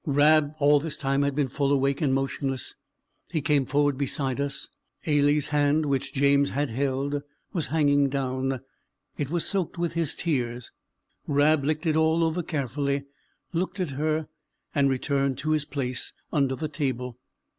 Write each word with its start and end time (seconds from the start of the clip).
Rab 0.07 0.55
all 0.57 0.79
this 0.79 0.97
time 0.97 1.21
had 1.21 1.35
been 1.35 1.47
full 1.47 1.71
awake 1.71 2.01
and 2.01 2.11
motionless; 2.11 2.73
he 3.29 3.39
came 3.39 3.67
forward 3.67 3.99
beside 3.99 4.41
us: 4.41 4.67
Ailie's 5.05 5.49
hand, 5.49 5.85
which 5.85 6.11
James 6.11 6.49
had 6.49 6.71
held, 6.71 7.21
was 7.53 7.67
hanging 7.67 8.09
down, 8.09 8.61
it 9.19 9.29
was 9.29 9.45
soaked 9.45 9.77
with 9.77 9.93
his 9.93 10.15
tears; 10.15 10.71
Rab 11.27 11.63
licked 11.63 11.85
it 11.85 11.95
all 11.95 12.23
over 12.23 12.41
carefully, 12.41 13.03
looked 13.53 13.79
at 13.79 13.91
her, 13.91 14.27
and 14.73 14.89
returned 14.89 15.37
to 15.37 15.51
his 15.51 15.65
place 15.65 16.13
under 16.33 16.55
the 16.55 16.67
table. 16.67 17.19